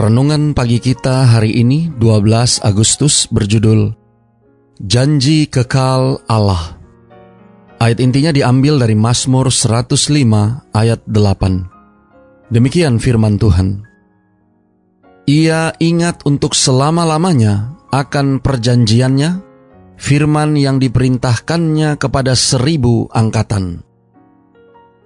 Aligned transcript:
Renungan 0.00 0.56
pagi 0.56 0.80
kita 0.80 1.28
hari 1.28 1.60
ini 1.60 1.92
12 1.92 2.64
Agustus 2.64 3.28
berjudul 3.28 3.92
Janji 4.80 5.44
Kekal 5.44 6.24
Allah. 6.24 6.80
Ayat 7.76 8.00
intinya 8.00 8.32
diambil 8.32 8.80
dari 8.80 8.96
Mazmur 8.96 9.52
105 9.52 9.92
ayat 10.72 11.04
8. 11.04 12.48
Demikian 12.48 12.96
firman 12.96 13.36
Tuhan. 13.36 13.84
Ia 15.28 15.76
ingat 15.76 16.24
untuk 16.24 16.56
selama-lamanya 16.56 17.76
akan 17.92 18.40
perjanjiannya, 18.40 19.44
firman 20.00 20.56
yang 20.56 20.80
diperintahkannya 20.80 22.00
kepada 22.00 22.32
seribu 22.32 23.04
angkatan. 23.12 23.84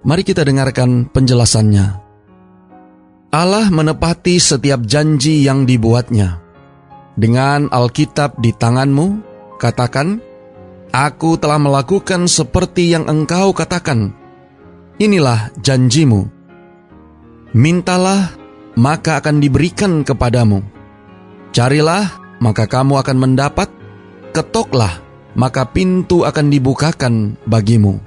Mari 0.07 0.23
kita 0.23 0.47
dengarkan 0.47 1.11
penjelasannya. 1.11 2.04
Allah 3.35 3.67
menepati 3.67 4.39
setiap 4.39 4.87
janji 4.87 5.43
yang 5.43 5.67
dibuatnya. 5.67 6.39
Dengan 7.19 7.67
Alkitab 7.67 8.39
di 8.39 8.55
tanganmu, 8.55 9.19
katakan, 9.59 10.23
Aku 10.95 11.35
telah 11.35 11.59
melakukan 11.59 12.31
seperti 12.31 12.95
yang 12.95 13.11
engkau 13.11 13.51
katakan. 13.51 14.15
Inilah 15.03 15.51
janjimu. 15.59 16.31
Mintalah, 17.51 18.31
maka 18.79 19.19
akan 19.19 19.43
diberikan 19.43 20.07
kepadamu. 20.07 20.63
Carilah, 21.51 22.07
maka 22.39 22.63
kamu 22.71 23.03
akan 23.03 23.17
mendapat. 23.19 23.67
Ketoklah, 24.31 25.03
maka 25.35 25.67
pintu 25.67 26.23
akan 26.23 26.47
dibukakan 26.47 27.35
bagimu. 27.43 27.99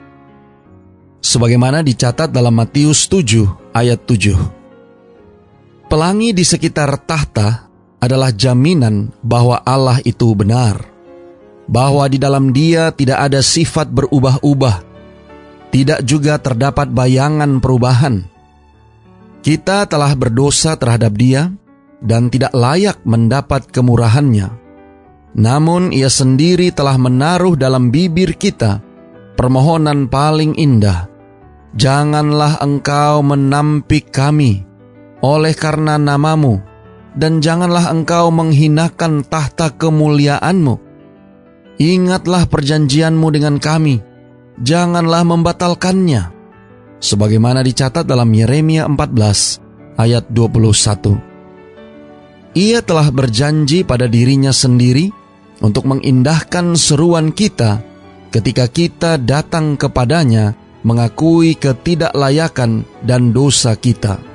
Sebagaimana 1.20 1.84
dicatat 1.84 2.32
dalam 2.32 2.56
Matius 2.56 3.04
7 3.12 3.76
ayat 3.76 4.00
7. 4.08 4.57
Pelangi 5.88 6.36
di 6.36 6.44
sekitar 6.44 7.00
tahta 7.08 7.64
adalah 7.96 8.28
jaminan 8.28 9.08
bahwa 9.24 9.56
Allah 9.64 10.04
itu 10.04 10.36
benar, 10.36 10.84
bahwa 11.64 12.04
di 12.12 12.20
dalam 12.20 12.52
Dia 12.52 12.92
tidak 12.92 13.24
ada 13.24 13.40
sifat 13.40 13.88
berubah-ubah, 13.88 14.84
tidak 15.72 16.04
juga 16.04 16.36
terdapat 16.36 16.92
bayangan 16.92 17.56
perubahan. 17.56 18.20
Kita 19.40 19.88
telah 19.88 20.12
berdosa 20.12 20.76
terhadap 20.76 21.16
Dia 21.16 21.48
dan 22.04 22.28
tidak 22.28 22.52
layak 22.52 23.00
mendapat 23.08 23.72
kemurahannya. 23.72 24.52
Namun 25.40 25.88
Ia 25.96 26.12
sendiri 26.12 26.68
telah 26.68 27.00
menaruh 27.00 27.56
dalam 27.56 27.88
bibir 27.88 28.36
kita 28.36 28.84
permohonan 29.40 30.04
paling 30.12 30.52
indah. 30.52 31.08
Janganlah 31.72 32.60
engkau 32.60 33.24
menampik 33.24 34.12
kami, 34.12 34.67
oleh 35.22 35.54
karena 35.54 35.98
namamu, 35.98 36.62
dan 37.18 37.42
janganlah 37.42 37.90
engkau 37.90 38.30
menghinakan 38.30 39.26
tahta 39.26 39.74
kemuliaanmu. 39.74 40.78
Ingatlah 41.78 42.50
perjanjianmu 42.50 43.30
dengan 43.30 43.62
kami, 43.62 44.02
janganlah 44.62 45.22
membatalkannya. 45.26 46.34
Sebagaimana 46.98 47.62
dicatat 47.62 48.02
dalam 48.02 48.26
Yeremia 48.34 48.90
14 48.90 49.62
ayat 50.02 50.26
21. 50.34 52.58
Ia 52.58 52.82
telah 52.82 53.06
berjanji 53.14 53.86
pada 53.86 54.10
dirinya 54.10 54.50
sendiri 54.50 55.06
untuk 55.62 55.86
mengindahkan 55.86 56.74
seruan 56.74 57.30
kita 57.30 57.86
ketika 58.34 58.66
kita 58.66 59.14
datang 59.14 59.78
kepadanya 59.78 60.58
mengakui 60.82 61.54
ketidaklayakan 61.54 62.82
dan 63.06 63.30
dosa 63.30 63.78
kita. 63.78 64.27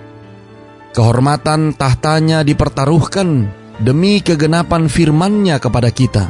Kehormatan 0.93 1.73
tahtanya 1.73 2.45
dipertaruhkan 2.45 3.49
demi 3.81 4.21
kegenapan 4.21 4.85
firman-Nya 4.85 5.57
kepada 5.57 5.89
kita. 5.89 6.29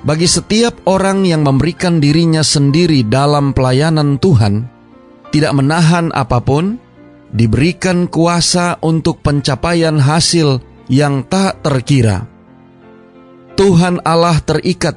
Bagi 0.00 0.24
setiap 0.24 0.88
orang 0.88 1.28
yang 1.28 1.44
memberikan 1.44 2.00
dirinya 2.00 2.40
sendiri 2.40 3.04
dalam 3.04 3.52
pelayanan 3.52 4.16
Tuhan, 4.16 4.64
tidak 5.34 5.52
menahan 5.52 6.16
apa 6.16 6.40
pun, 6.40 6.80
diberikan 7.28 8.08
kuasa 8.08 8.80
untuk 8.80 9.20
pencapaian 9.20 10.00
hasil 10.00 10.64
yang 10.88 11.26
tak 11.28 11.60
terkira. 11.60 12.24
Tuhan 13.56 14.00
Allah 14.00 14.40
terikat 14.40 14.96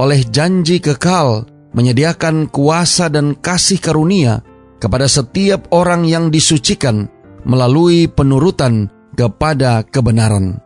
oleh 0.00 0.24
janji 0.24 0.80
kekal 0.80 1.44
menyediakan 1.76 2.48
kuasa 2.48 3.12
dan 3.12 3.36
kasih 3.36 3.76
karunia 3.82 4.40
kepada 4.78 5.10
setiap 5.10 5.68
orang 5.74 6.06
yang 6.06 6.30
disucikan 6.30 7.10
melalui 7.44 8.08
penurutan 8.10 8.90
kepada 9.14 9.86
kebenaran. 9.86 10.58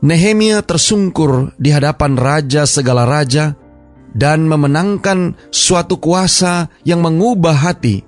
Nehemia 0.00 0.64
tersungkur 0.64 1.52
di 1.60 1.68
hadapan 1.68 2.16
raja 2.16 2.64
segala 2.64 3.04
raja 3.04 3.52
dan 4.16 4.48
memenangkan 4.48 5.36
suatu 5.52 6.00
kuasa 6.00 6.72
yang 6.88 7.04
mengubah 7.04 7.52
hati, 7.52 8.00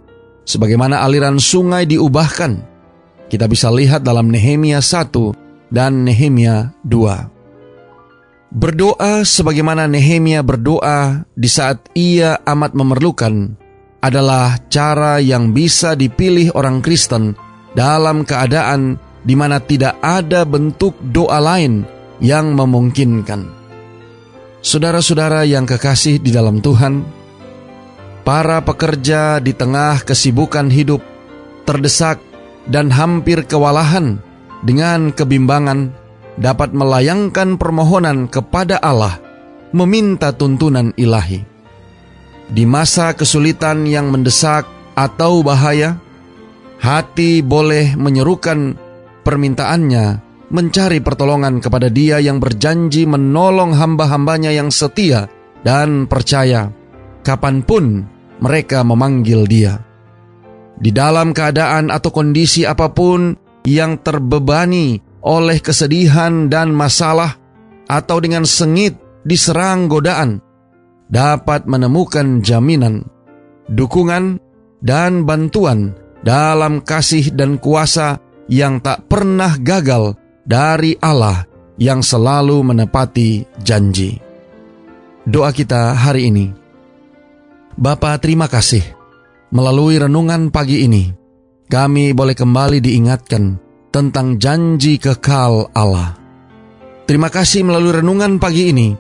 sebagaimana 0.49 1.05
aliran 1.05 1.37
sungai 1.37 1.85
diubahkan. 1.85 2.65
Kita 3.29 3.45
bisa 3.45 3.69
lihat 3.69 4.01
dalam 4.01 4.33
Nehemia 4.33 4.81
1 4.81 5.69
dan 5.69 6.05
Nehemia 6.05 6.73
2. 6.85 8.53
Berdoa 8.53 9.25
sebagaimana 9.25 9.89
Nehemia 9.89 10.45
berdoa 10.45 11.25
di 11.33 11.49
saat 11.49 11.89
ia 11.97 12.37
amat 12.45 12.77
memerlukan 12.77 13.57
adalah 14.03 14.59
cara 14.67 15.23
yang 15.23 15.55
bisa 15.55 15.95
dipilih 15.95 16.51
orang 16.59 16.83
Kristen 16.83 17.39
dalam 17.73 18.27
keadaan 18.27 18.99
di 19.23 19.39
mana 19.39 19.63
tidak 19.63 20.03
ada 20.03 20.43
bentuk 20.43 20.99
doa 21.15 21.39
lain 21.39 21.87
yang 22.19 22.59
memungkinkan. 22.59 23.47
Saudara-saudara 24.63 25.47
yang 25.47 25.67
kekasih 25.67 26.19
di 26.19 26.35
dalam 26.35 26.59
Tuhan, 26.59 27.03
para 28.27 28.63
pekerja 28.63 29.39
di 29.39 29.55
tengah 29.55 30.03
kesibukan 30.03 30.71
hidup, 30.71 31.03
terdesak, 31.67 32.19
dan 32.67 32.91
hampir 32.91 33.43
kewalahan 33.47 34.23
dengan 34.63 35.11
kebimbangan 35.11 35.91
dapat 36.39 36.71
melayangkan 36.75 37.59
permohonan 37.59 38.31
kepada 38.31 38.79
Allah, 38.79 39.19
meminta 39.75 40.31
tuntunan 40.31 40.95
ilahi. 40.95 41.52
Di 42.53 42.69
masa 42.69 43.17
kesulitan 43.17 43.89
yang 43.89 44.13
mendesak 44.13 44.69
atau 44.93 45.41
bahaya, 45.41 45.97
hati 46.85 47.41
boleh 47.41 47.97
menyerukan 47.97 48.77
permintaannya 49.25 50.21
mencari 50.53 51.01
pertolongan 51.01 51.65
kepada 51.65 51.89
dia 51.89 52.21
yang 52.21 52.37
berjanji 52.37 53.09
menolong 53.09 53.73
hamba-hambanya 53.73 54.53
yang 54.53 54.69
setia 54.69 55.33
dan 55.65 56.05
percaya 56.05 56.69
kapan 57.25 57.65
pun 57.65 58.05
mereka 58.45 58.85
memanggil 58.85 59.49
dia. 59.49 59.81
Di 60.77 60.93
dalam 60.93 61.33
keadaan 61.33 61.89
atau 61.89 62.13
kondisi 62.13 62.69
apa 62.69 62.93
pun 62.93 63.33
yang 63.65 63.97
terbebani 64.05 65.01
oleh 65.25 65.57
kesedihan 65.63 66.53
dan 66.53 66.75
masalah 66.75 67.39
atau 67.89 68.21
dengan 68.21 68.45
sengit 68.45 68.99
diserang 69.25 69.89
godaan, 69.89 70.43
dapat 71.13 71.69
menemukan 71.69 72.41
jaminan, 72.41 73.05
dukungan, 73.69 74.41
dan 74.81 75.29
bantuan 75.29 75.93
dalam 76.25 76.81
kasih 76.81 77.37
dan 77.37 77.61
kuasa 77.61 78.19
yang 78.49 78.81
tak 78.81 79.07
pernah 79.07 79.61
gagal 79.61 80.17
dari 80.43 80.97
Allah 80.99 81.45
yang 81.77 82.01
selalu 82.01 82.65
menepati 82.65 83.45
janji. 83.61 84.17
Doa 85.23 85.55
kita 85.55 85.95
hari 85.95 86.33
ini. 86.33 86.51
Bapa 87.79 88.19
terima 88.19 88.51
kasih. 88.51 88.83
Melalui 89.53 90.01
renungan 90.01 90.49
pagi 90.49 90.89
ini, 90.89 91.13
kami 91.69 92.17
boleh 92.17 92.33
kembali 92.33 92.81
diingatkan 92.81 93.61
tentang 93.93 94.41
janji 94.41 94.97
kekal 94.97 95.69
Allah. 95.77 96.17
Terima 97.05 97.29
kasih 97.29 97.61
melalui 97.61 98.01
renungan 98.01 98.41
pagi 98.41 98.73
ini, 98.73 98.97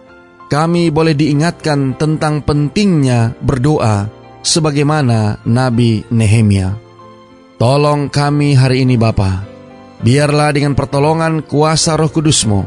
kami 0.52 0.93
boleh 0.93 1.16
diingatkan 1.16 1.96
tentang 1.96 2.44
pentingnya 2.44 3.32
berdoa 3.40 4.12
sebagaimana 4.44 5.40
Nabi 5.49 6.04
Nehemia. 6.12 6.76
Tolong 7.56 8.12
kami 8.12 8.52
hari 8.52 8.84
ini 8.84 9.00
Bapa, 9.00 9.49
Biarlah 10.02 10.50
dengan 10.50 10.75
pertolongan 10.75 11.46
kuasa 11.46 11.94
roh 11.94 12.10
kudusmu, 12.10 12.66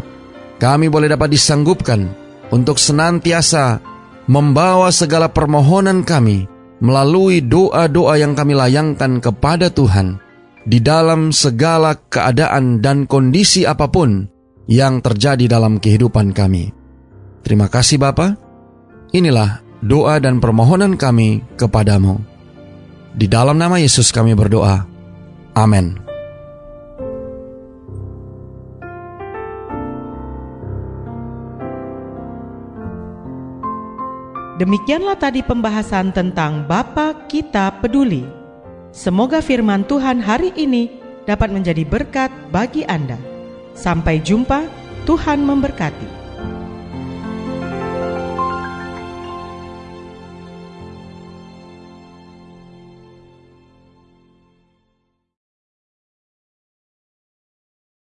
kami 0.55 0.87
boleh 0.87 1.11
dapat 1.11 1.35
disanggupkan 1.35 2.07
untuk 2.47 2.79
senantiasa 2.79 3.83
membawa 4.31 4.87
segala 4.95 5.27
permohonan 5.27 6.07
kami 6.07 6.47
melalui 6.79 7.43
doa-doa 7.43 8.15
yang 8.15 8.39
kami 8.39 8.55
layangkan 8.55 9.19
kepada 9.19 9.67
Tuhan 9.67 10.15
di 10.63 10.79
dalam 10.79 11.35
segala 11.35 11.99
keadaan 12.07 12.79
dan 12.79 13.03
kondisi 13.03 13.67
apa 13.67 13.91
pun 13.91 14.31
yang 14.71 15.03
terjadi 15.03 15.45
dalam 15.51 15.77
kehidupan 15.77 16.31
kami. 16.31 16.74
Terima 17.45 17.69
kasih 17.69 18.01
Bapa. 18.01 18.33
Inilah 19.13 19.61
doa 19.77 20.17
dan 20.17 20.41
permohonan 20.41 20.97
kami 20.97 21.45
kepadamu. 21.61 22.17
Di 23.13 23.29
dalam 23.29 23.61
nama 23.61 23.77
Yesus 23.77 24.09
kami 24.09 24.33
berdoa. 24.33 24.89
Amin. 25.53 26.01
Demikianlah 34.57 35.19
tadi 35.21 35.45
pembahasan 35.45 36.09
tentang 36.17 36.65
Bapa 36.65 37.29
kita 37.29 37.77
peduli. 37.77 38.25
Semoga 38.89 39.43
firman 39.45 39.85
Tuhan 39.85 40.17
hari 40.17 40.49
ini 40.57 40.89
dapat 41.29 41.53
menjadi 41.53 41.85
berkat 41.85 42.33
bagi 42.49 42.81
Anda. 42.89 43.21
Sampai 43.77 44.23
jumpa, 44.23 44.65
Tuhan 45.05 45.45
memberkati. 45.45 46.24